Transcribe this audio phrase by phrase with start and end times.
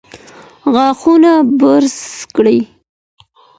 [0.73, 1.97] غاښونه برس
[2.35, 2.59] کړئ.